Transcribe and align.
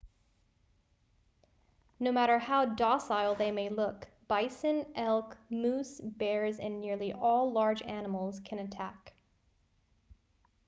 no 1.99 2.11
matter 2.11 2.39
how 2.39 2.65
docile 2.65 3.35
they 3.35 3.51
may 3.51 3.69
look 3.69 4.07
bison 4.27 4.83
elk 4.95 5.37
moose 5.51 6.01
bears 6.03 6.57
and 6.57 6.81
nearly 6.81 7.13
all 7.13 7.51
large 7.53 7.83
animals 7.83 8.39
can 8.39 8.57
attack 8.57 9.13